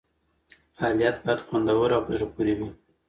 فعالیت 0.75 1.17
باید 1.23 1.45
خوندور 1.47 1.89
او 1.95 2.01
په 2.07 2.11
زړه 2.17 2.27
پورې 2.35 2.53
وي. 2.57 2.69